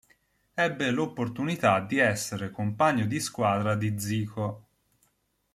Ebbe 0.55 0.89
l'opportunità 0.89 1.79
di 1.79 1.99
essere 1.99 2.49
compagno 2.49 3.05
di 3.05 3.19
squadra 3.19 3.75
di 3.75 3.99
Zico. 3.99 4.65